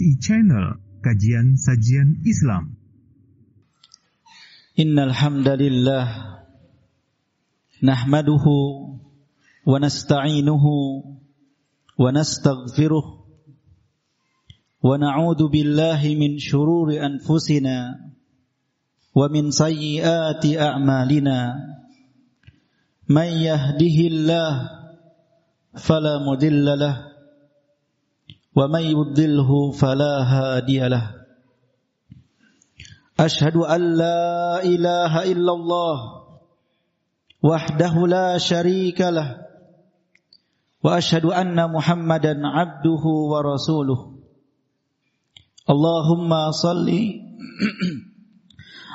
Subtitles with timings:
[0.00, 2.80] HI Channel, kajian sajian Islam.
[4.80, 6.08] Innalhamdalillah
[7.84, 8.96] nahmaduhu
[9.68, 11.04] wa nasta'inuhu
[12.00, 13.28] wa nastaghfiruh
[14.80, 18.00] wa na'udzu billahi min shururi anfusina
[19.12, 21.60] wa min sayyiati a'malina.
[23.04, 24.64] Man yahdihillah
[25.76, 27.09] fala mudilla
[28.56, 31.04] ومن يضله فلا هادي له
[33.20, 35.96] أشهد أن لا إله إلا الله
[37.42, 39.36] وحده لا شريك له
[40.82, 44.00] وأشهد أن محمدا عبده ورسوله
[45.70, 46.88] اللهم صل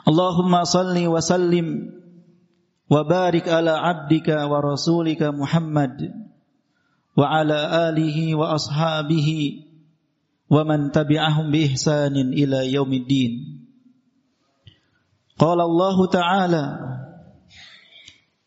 [0.07, 1.67] اللهم صل وسلم
[2.89, 6.24] وبارك على عبدك ورسولك محمد
[7.16, 9.29] وعلى آله وأصحابه
[10.51, 13.32] ومن تبعهم بإحسان إلى يوم الدين
[15.38, 16.66] قال الله تعالى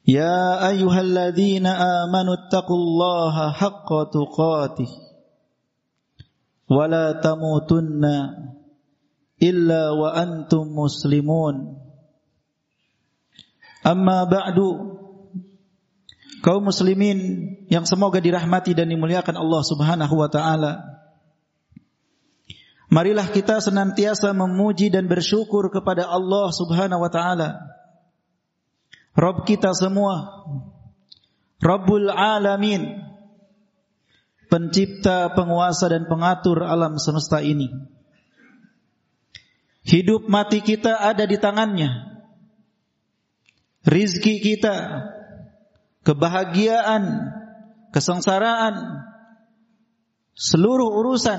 [0.08, 4.90] يا أيها الذين آمنوا اتقوا الله حق تقاته
[6.70, 8.04] ولا تموتن
[9.44, 11.56] إلا وأنتم مسلمون
[13.88, 14.58] أما بعد
[16.41, 17.19] kaum muslimin
[17.67, 20.73] yang semoga dirahmati dan dimuliakan Allah Subhanahu wa taala.
[22.89, 27.49] Marilah kita senantiasa memuji dan bersyukur kepada Allah Subhanahu wa taala.
[29.13, 30.47] Rabb kita semua.
[31.61, 33.05] Rabbul alamin.
[34.49, 37.69] Pencipta, penguasa dan pengatur alam semesta ini.
[39.85, 42.17] Hidup mati kita ada di tangannya.
[43.85, 45.05] Rizki kita
[46.09, 47.37] kebahagiaan,
[47.93, 49.05] kesengsaraan,
[50.33, 51.37] seluruh urusan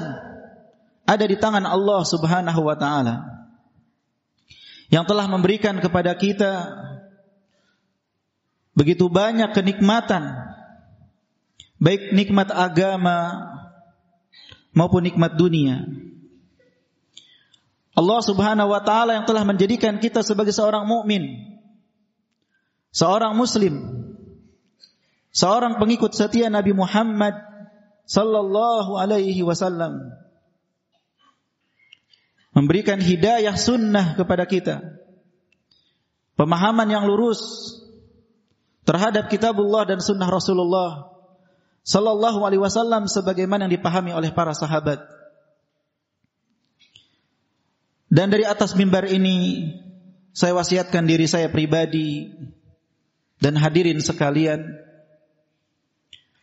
[1.10, 3.26] ada di tangan Allah Subhanahu wa taala.
[4.94, 6.70] Yang telah memberikan kepada kita
[8.78, 10.38] begitu banyak kenikmatan
[11.82, 13.50] baik nikmat agama
[14.78, 15.82] maupun nikmat dunia.
[17.98, 21.58] Allah Subhanahu wa taala yang telah menjadikan kita sebagai seorang mukmin,
[22.94, 24.09] seorang muslim
[25.34, 27.38] seorang pengikut setia Nabi Muhammad
[28.10, 30.14] sallallahu alaihi wasallam
[32.54, 34.82] memberikan hidayah sunnah kepada kita.
[36.34, 37.40] Pemahaman yang lurus
[38.88, 41.14] terhadap kitabullah dan sunnah Rasulullah
[41.86, 45.04] sallallahu alaihi wasallam sebagaimana yang dipahami oleh para sahabat.
[48.10, 49.70] Dan dari atas mimbar ini
[50.34, 52.34] saya wasiatkan diri saya pribadi
[53.38, 54.89] dan hadirin sekalian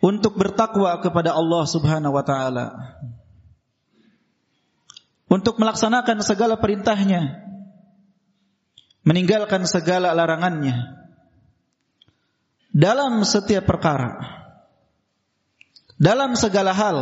[0.01, 2.67] untuk bertakwa kepada Allah Subhanahu wa taala.
[5.27, 7.43] Untuk melaksanakan segala perintahnya,
[9.03, 11.03] meninggalkan segala larangannya
[12.71, 14.23] dalam setiap perkara,
[15.99, 16.99] dalam segala hal,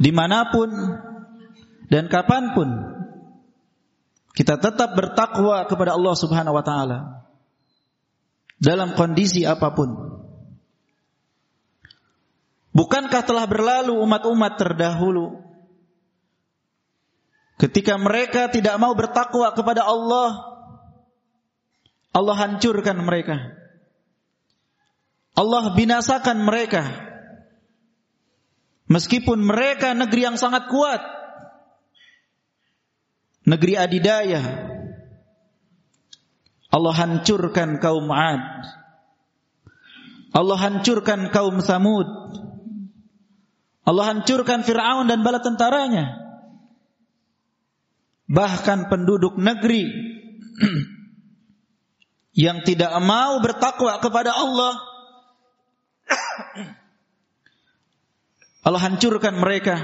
[0.00, 0.70] di mana pun
[1.92, 2.68] dan kapan pun
[4.38, 6.98] kita tetap bertakwa kepada Allah Subhanahu wa taala
[8.62, 10.07] dalam kondisi apa pun.
[12.78, 15.42] Bukankah telah berlalu umat-umat terdahulu?
[17.58, 20.46] Ketika mereka tidak mau bertakwa kepada Allah
[22.14, 23.34] Allah hancurkan mereka.
[25.34, 26.86] Allah binasakan mereka.
[28.86, 31.02] Meskipun mereka negeri yang sangat kuat
[33.44, 34.40] negeri adidaya
[36.72, 38.44] Allah hancurkan kaum Ad.
[40.32, 42.08] Allah hancurkan kaum Samud
[43.88, 46.28] Allah hancurkan Fir'aun dan bala tentaranya.
[48.28, 49.88] Bahkan penduduk negeri
[52.44, 54.76] yang tidak mau bertakwa kepada Allah
[58.68, 59.80] Allah hancurkan mereka.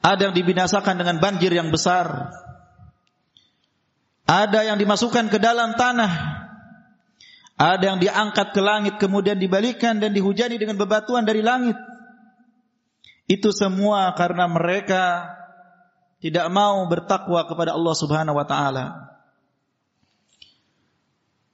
[0.00, 2.32] Ada yang dibinasakan dengan banjir yang besar.
[4.24, 6.40] Ada yang dimasukkan ke dalam tanah.
[7.60, 11.76] Ada yang diangkat ke langit kemudian dibalikan dan dihujani dengan bebatuan dari langit.
[13.30, 15.30] Itu semua karena mereka
[16.22, 18.86] tidak mau bertakwa kepada Allah Subhanahu wa taala.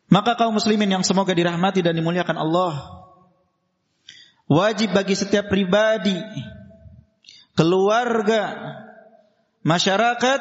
[0.08, 2.72] Maka kaum muslimin yang semoga dirahmati dan dimuliakan Allah,
[4.48, 6.16] wajib bagi setiap pribadi,
[7.52, 8.56] keluarga,
[9.60, 10.40] masyarakat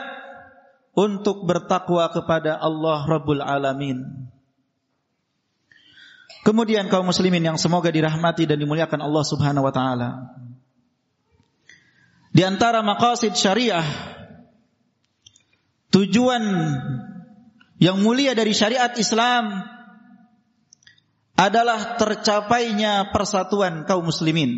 [0.96, 4.28] untuk bertakwa kepada Allah Rabbul Alamin.
[6.48, 10.10] Kemudian kaum muslimin yang semoga dirahmati dan dimuliakan Allah Subhanahu wa taala.
[12.38, 13.82] Di antara maqasid syariah
[15.90, 16.46] tujuan
[17.82, 19.66] yang mulia dari syariat Islam
[21.34, 24.54] adalah tercapainya persatuan kaum muslimin.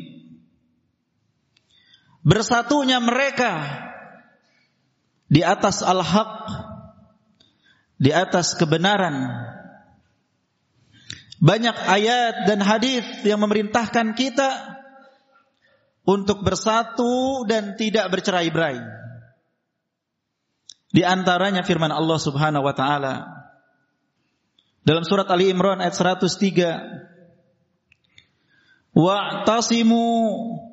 [2.20, 3.64] Bersatunya mereka
[5.32, 6.52] di atas al-haq,
[7.96, 9.28] di atas kebenaran.
[11.40, 14.79] Banyak ayat dan hadis yang memerintahkan kita
[16.10, 18.82] untuk bersatu dan tidak bercerai-berai.
[20.90, 23.30] Di antaranya firman Allah Subhanahu wa taala.
[24.82, 27.14] Dalam surat Ali Imran ayat 103
[28.90, 30.06] Wa'tasimu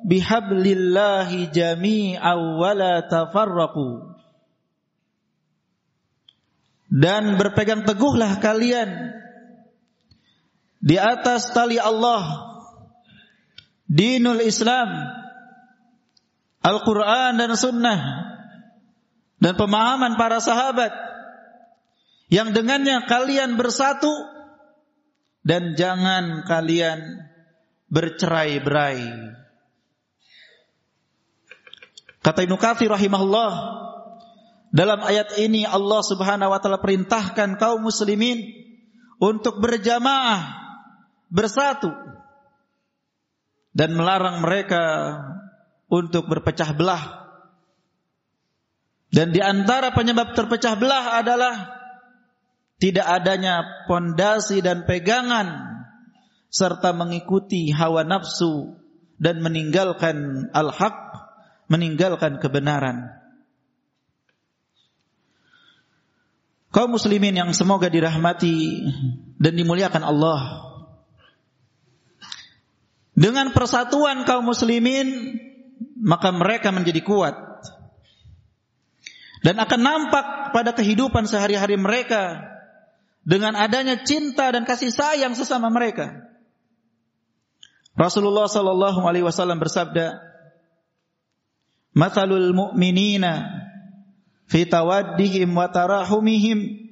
[0.09, 4.17] bihablillahi jami'aw wa la tafarraqu.
[6.89, 9.13] Dan berpegang teguhlah kalian
[10.81, 12.47] di atas tali Allah
[13.85, 14.87] dinul Islam
[16.67, 17.99] Al-Quran dan Sunnah.
[19.39, 20.91] Dan pemahaman para sahabat.
[22.27, 24.11] Yang dengannya kalian bersatu.
[25.47, 27.23] Dan jangan kalian
[27.87, 29.31] bercerai-berai.
[32.19, 33.51] Kata Ibnu Katsir rahimahullah,
[34.75, 38.43] dalam ayat ini Allah Subhanahu wa taala perintahkan kaum muslimin
[39.23, 40.43] untuk berjamaah,
[41.31, 41.87] bersatu
[43.71, 44.83] dan melarang mereka
[45.87, 47.27] untuk berpecah belah.
[49.07, 51.55] Dan di antara penyebab terpecah belah adalah
[52.77, 55.79] tidak adanya pondasi dan pegangan
[56.51, 58.77] serta mengikuti hawa nafsu
[59.17, 60.95] dan meninggalkan al-haq,
[61.71, 63.17] meninggalkan kebenaran.
[66.69, 68.85] Kaum muslimin yang semoga dirahmati
[69.41, 70.67] dan dimuliakan Allah.
[73.17, 75.41] Dengan persatuan kaum muslimin
[76.01, 77.35] maka mereka menjadi kuat
[79.45, 82.41] dan akan nampak pada kehidupan sehari-hari mereka
[83.27, 86.25] dengan adanya cinta dan kasih sayang sesama mereka.
[87.97, 90.21] Rasulullah sallallahu alaihi wasallam bersabda,
[91.97, 93.65] "Matsalul mu'minina
[94.47, 96.87] fi tawaddihim wa tarahumihim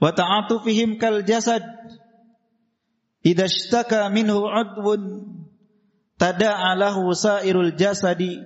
[0.00, 1.62] wa ta'atufihim kal jasad
[3.22, 5.02] idza minhu 'udwun
[6.18, 8.42] tada'a lahu sairul jasadi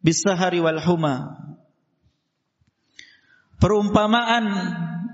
[0.00, 1.36] bisahari wal huma.
[3.56, 4.44] Perumpamaan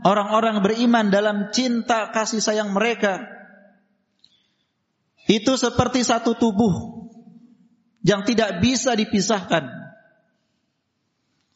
[0.02, 3.22] orang-orang beriman dalam cinta kasih sayang mereka
[5.30, 7.06] itu seperti satu tubuh
[8.02, 9.70] yang tidak bisa dipisahkan.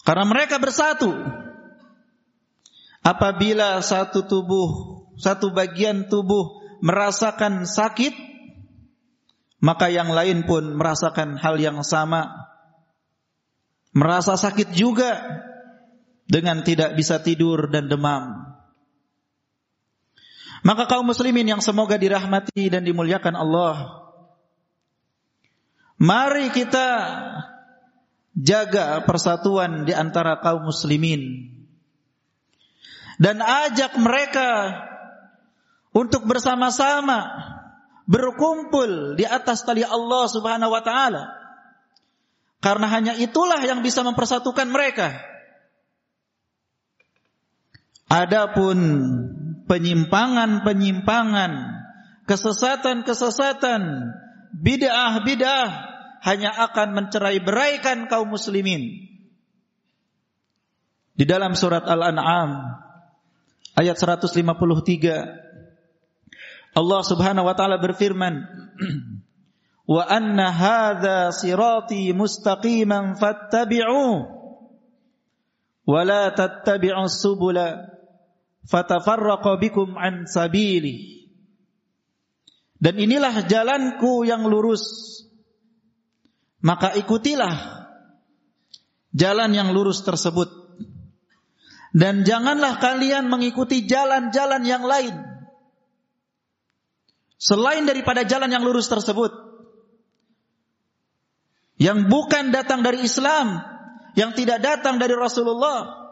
[0.06, 1.10] Karena mereka bersatu.
[3.02, 4.70] Apabila satu tubuh,
[5.18, 8.14] satu bagian tubuh merasakan sakit,
[9.60, 12.28] maka yang lain pun merasakan hal yang sama.
[13.96, 15.16] Merasa sakit juga
[16.28, 18.44] dengan tidak bisa tidur dan demam.
[20.60, 23.76] Maka kaum muslimin yang semoga dirahmati dan dimuliakan Allah.
[25.96, 26.88] Mari kita
[28.36, 31.48] jaga persatuan di antara kaum muslimin.
[33.16, 34.76] Dan ajak mereka
[35.96, 37.55] untuk bersama-sama
[38.06, 41.26] berkumpul di atas tali Allah Subhanahu wa taala.
[42.62, 45.20] Karena hanya itulah yang bisa mempersatukan mereka.
[48.06, 48.78] Adapun
[49.66, 51.52] penyimpangan-penyimpangan,
[52.24, 53.82] kesesatan-kesesatan,
[54.56, 55.68] bid'ah-bid'ah
[56.26, 59.10] hanya akan mencerai-beraikan kaum muslimin.
[61.16, 62.76] Di dalam surat Al-An'am
[63.78, 65.45] ayat 153
[66.76, 68.44] Allah Subhanahu wa taala berfirman,
[69.88, 74.04] "Wa anna hadza sirati mustaqiman fattabi'u
[75.88, 77.80] wa la tattabi'u subula
[78.68, 81.24] fatafarraqa bikum an sabili."
[82.76, 84.84] Dan inilah jalanku yang lurus.
[86.60, 87.88] Maka ikutilah
[89.16, 90.52] jalan yang lurus tersebut.
[91.96, 95.35] Dan janganlah kalian mengikuti jalan-jalan yang lain
[97.36, 99.32] Selain daripada jalan yang lurus tersebut.
[101.76, 103.60] Yang bukan datang dari Islam.
[104.16, 106.08] Yang tidak datang dari Rasulullah.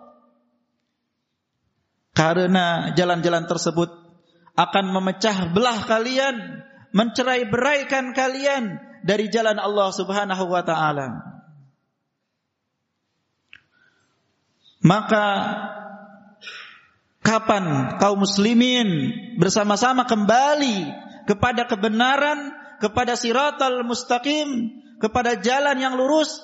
[2.14, 3.90] Karena jalan-jalan tersebut
[4.54, 6.62] akan memecah belah kalian,
[6.94, 11.08] mencerai beraikan kalian dari jalan Allah Subhanahu wa taala.
[14.84, 15.26] Maka
[17.24, 20.92] kapan kaum muslimin bersama-sama kembali
[21.24, 26.40] kepada kebenaran, kepada siratal mustaqim, kepada jalan yang lurus,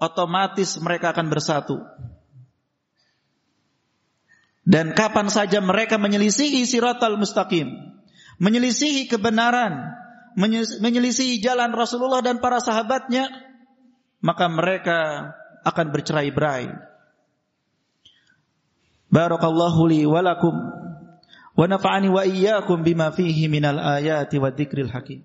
[0.00, 1.76] otomatis mereka akan bersatu.
[4.66, 7.70] Dan kapan saja mereka menyelisihi siratal mustaqim,
[8.42, 9.94] menyelisihi kebenaran,
[10.82, 13.30] menyelisihi jalan Rasulullah dan para sahabatnya,
[14.18, 14.98] maka mereka
[15.62, 16.66] akan bercerai-berai.
[19.06, 20.75] Barakallahu li wa lakum
[21.56, 25.24] wa nafa'ani wa iyyakum bima fihi minal ayati wa dzikril hakim.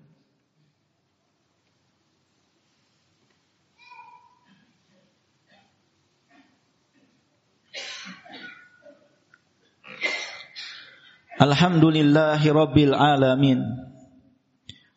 [11.42, 13.60] Alhamdulillahi Rabbil Alamin.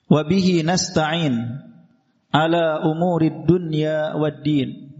[0.05, 1.65] Wabihi nasta'in
[2.29, 4.93] Ala umurid dunya wad din.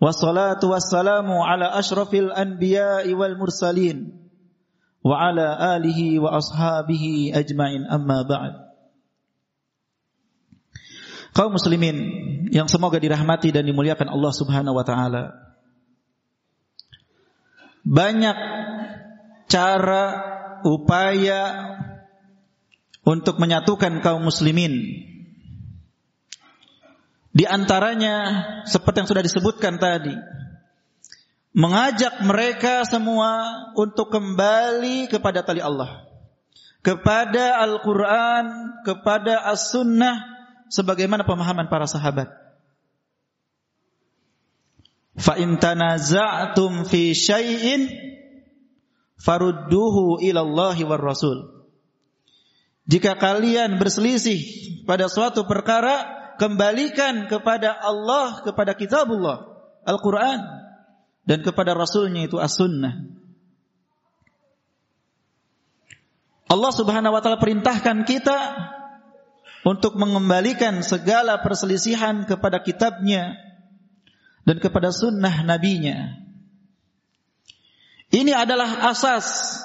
[0.00, 4.23] Wassalatu wassalamu ala ashrafil anbiya'i wal mursalin
[5.04, 8.54] Alihi wa ashabihi ajma'in amma ba'd
[11.34, 11.96] Kaum muslimin
[12.48, 15.34] yang semoga dirahmati dan dimuliakan Allah subhanahu wa ta'ala
[17.84, 18.38] Banyak
[19.52, 20.04] cara
[20.64, 21.42] upaya
[23.04, 24.72] untuk menyatukan kaum muslimin.
[27.34, 28.14] Di antaranya
[28.64, 30.16] seperti yang sudah disebutkan tadi,
[31.54, 36.02] mengajak mereka semua untuk kembali kepada tali Allah,
[36.82, 40.18] kepada Al-Qur'an, kepada As-Sunnah
[40.66, 42.26] sebagaimana pemahaman para sahabat.
[45.38, 47.86] In tanaza'tum fi syai'in
[49.22, 51.06] farudduhu ilallahi war.
[52.84, 54.42] Jika kalian berselisih
[54.84, 56.02] pada suatu perkara,
[56.36, 59.54] kembalikan kepada Allah, kepada kitabullah,
[59.86, 60.63] Al-Quran,
[61.24, 63.24] dan kepada Rasulnya itu As-Sunnah.
[66.44, 68.38] Allah subhanahu wa ta'ala perintahkan kita
[69.64, 73.40] untuk mengembalikan segala perselisihan kepada kitabnya
[74.44, 76.20] dan kepada sunnah nabinya.
[78.12, 79.58] Ini adalah asas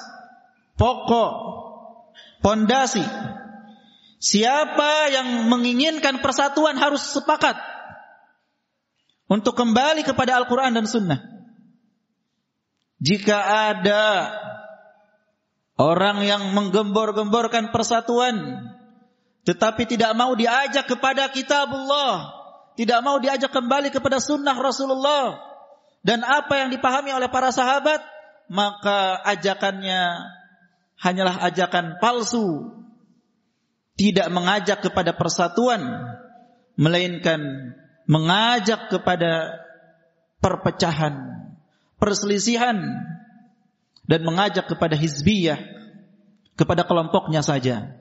[0.80, 1.32] pokok
[2.40, 3.04] pondasi.
[4.20, 7.56] Siapa yang menginginkan persatuan harus sepakat
[9.30, 11.39] untuk kembali kepada Al-Quran dan Sunnah.
[13.00, 13.36] Jika
[13.72, 14.28] ada
[15.80, 18.68] orang yang menggembor-gemborkan persatuan,
[19.48, 22.28] tetapi tidak mau diajak kepada kitabullah,
[22.76, 25.40] tidak mau diajak kembali kepada sunnah Rasulullah,
[26.04, 28.04] dan apa yang dipahami oleh para sahabat,
[28.52, 30.20] maka ajakannya
[31.00, 32.68] hanyalah ajakan palsu,
[33.96, 35.80] tidak mengajak kepada persatuan,
[36.76, 37.40] melainkan
[38.04, 39.60] mengajak kepada
[40.42, 41.39] perpecahan,
[42.00, 42.80] perselisihan,
[44.10, 45.62] dan mengajak kepada hizbiyah,
[46.58, 47.94] kepada kelompoknya saja.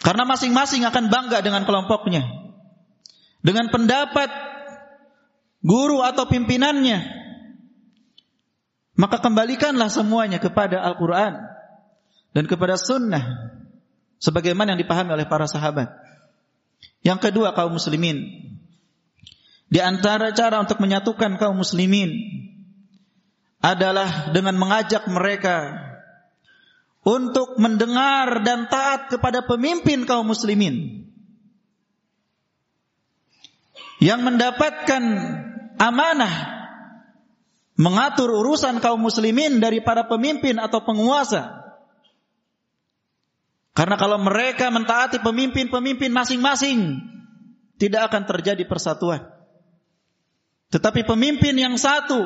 [0.00, 2.24] Karena masing-masing akan bangga dengan kelompoknya.
[3.44, 4.32] Dengan pendapat
[5.60, 7.04] guru atau pimpinannya.
[8.96, 11.36] Maka kembalikanlah semuanya kepada Al-Quran
[12.32, 13.52] dan kepada sunnah.
[14.16, 15.92] Sebagaimana yang dipahami oleh para sahabat.
[17.04, 18.55] Yang kedua kaum muslimin.
[19.66, 22.14] Di antara cara untuk menyatukan kaum muslimin
[23.58, 25.74] adalah dengan mengajak mereka
[27.02, 31.06] untuk mendengar dan taat kepada pemimpin kaum muslimin
[33.98, 35.02] yang mendapatkan
[35.82, 36.56] amanah
[37.76, 41.64] mengatur urusan kaum muslimin dari para pemimpin atau penguasa.
[43.76, 46.96] Karena kalau mereka mentaati pemimpin-pemimpin masing-masing,
[47.76, 49.35] tidak akan terjadi persatuan.
[50.70, 52.18] Tetapi pemimpin yang satu,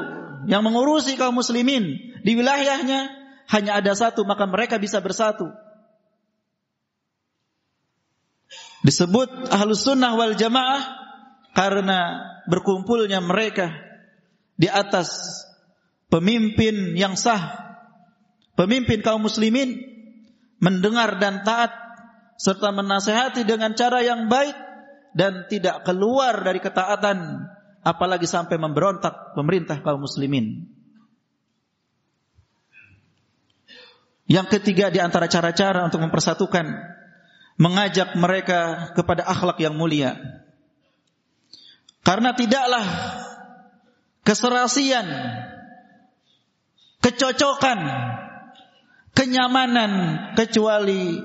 [0.48, 3.12] yang mengurusi kaum muslimin di wilayahnya,
[3.50, 5.50] hanya ada satu, maka mereka bisa bersatu.
[8.80, 10.80] Disebut ahlus sunnah wal jamaah
[11.52, 13.68] karena berkumpulnya mereka
[14.56, 15.44] di atas
[16.08, 17.76] pemimpin yang sah,
[18.56, 19.76] pemimpin kaum muslimin
[20.64, 21.76] mendengar dan taat
[22.40, 24.56] serta menasehati dengan cara yang baik
[25.12, 27.44] dan tidak keluar dari ketaatan
[27.80, 30.68] apalagi sampai memberontak pemerintah kaum muslimin.
[34.30, 36.70] Yang ketiga di antara cara-cara untuk mempersatukan
[37.58, 40.16] mengajak mereka kepada akhlak yang mulia.
[42.00, 42.86] Karena tidaklah
[44.22, 45.04] keserasian,
[47.02, 47.80] kecocokan,
[49.12, 49.92] kenyamanan
[50.38, 51.20] kecuali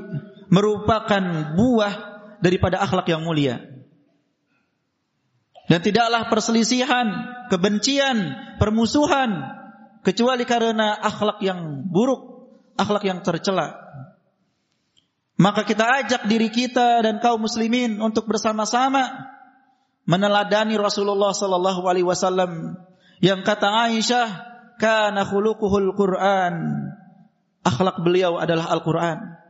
[0.50, 1.94] merupakan buah
[2.42, 3.75] daripada akhlak yang mulia.
[5.66, 7.08] Dan tidaklah perselisihan,
[7.50, 8.18] kebencian,
[8.62, 9.50] permusuhan
[10.06, 12.22] kecuali karena akhlak yang buruk,
[12.78, 13.74] akhlak yang tercela.
[15.36, 19.36] Maka kita ajak diri kita dan kaum muslimin untuk bersama-sama
[20.08, 22.80] meneladani Rasulullah sallallahu alaihi wasallam
[23.20, 24.30] yang kata Aisyah
[24.80, 26.54] kana khuluquhul Quran.
[27.66, 29.42] Akhlak beliau adalah Al-Qur'an.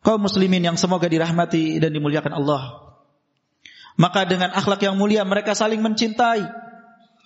[0.00, 2.89] Kaum muslimin yang semoga dirahmati dan dimuliakan Allah.
[3.98, 6.46] Maka dengan akhlak yang mulia mereka saling mencintai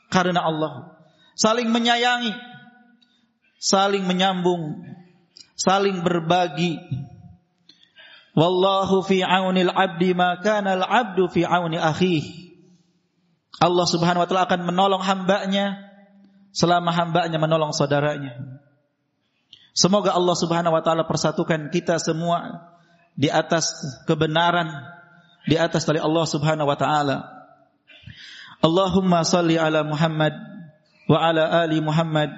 [0.08, 0.96] karena Allah.
[1.34, 2.30] Saling menyayangi,
[3.58, 4.86] saling menyambung,
[5.58, 6.78] saling berbagi.
[8.34, 12.44] Wallahu fi aunil abdi ma kana al abdu fi auni akhihi.
[13.62, 15.78] Allah Subhanahu wa taala akan menolong hambanya
[16.50, 18.62] selama hambanya menolong saudaranya.
[19.74, 22.70] Semoga Allah Subhanahu wa taala persatukan kita semua
[23.18, 23.74] di atas
[24.06, 24.70] kebenaran,
[25.44, 27.16] di atas dari Allah Subhanahu wa taala.
[28.64, 30.32] Allahumma salli ala Muhammad
[31.04, 32.32] wa ala ali Muhammad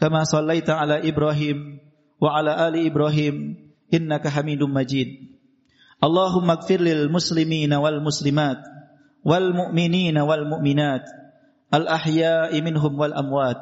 [0.00, 1.76] kama sallaita ala Ibrahim
[2.16, 3.56] wa ala ali Ibrahim
[3.92, 5.36] innaka Hamidum Majid.
[6.00, 8.62] Allahumma ighfir lil muslimina wal muslimat
[9.26, 11.04] wal mu'minina wal mu'minat
[11.68, 13.60] al ahya'i minhum wal amwat.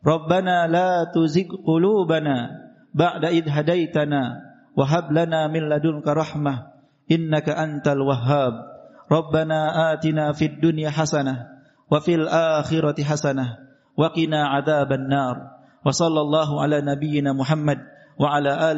[0.00, 2.56] Rabbana la tuzigh qulubana
[2.96, 4.40] ba'da idh hadaitana
[4.72, 6.73] wa hab lana min ladunka rahmah
[7.08, 8.54] innaka antal wahhab.
[9.04, 11.60] Rabbana atina fid dunya hasanah
[11.92, 13.60] wa fil akhirati hasanah
[13.94, 15.60] wa qina adzaban nar.
[15.84, 17.84] Wa sallallahu ala nabiyyina Muhammad
[18.16, 18.72] wa ala